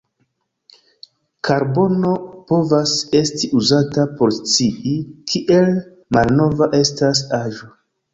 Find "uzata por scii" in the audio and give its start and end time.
3.59-4.95